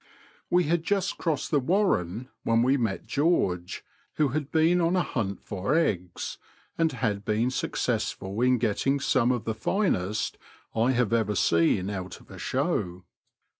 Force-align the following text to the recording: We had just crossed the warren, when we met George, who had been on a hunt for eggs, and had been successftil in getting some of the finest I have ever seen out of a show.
We 0.49 0.63
had 0.63 0.83
just 0.83 1.19
crossed 1.19 1.51
the 1.51 1.59
warren, 1.59 2.27
when 2.41 2.63
we 2.63 2.75
met 2.75 3.05
George, 3.05 3.85
who 4.15 4.29
had 4.29 4.51
been 4.51 4.81
on 4.81 4.95
a 4.95 5.03
hunt 5.03 5.43
for 5.43 5.75
eggs, 5.75 6.39
and 6.75 6.91
had 6.91 7.23
been 7.23 7.49
successftil 7.49 8.43
in 8.43 8.57
getting 8.57 8.99
some 8.99 9.31
of 9.31 9.43
the 9.45 9.53
finest 9.53 10.39
I 10.73 10.93
have 10.93 11.13
ever 11.13 11.35
seen 11.35 11.91
out 11.91 12.19
of 12.19 12.31
a 12.31 12.39
show. 12.39 13.03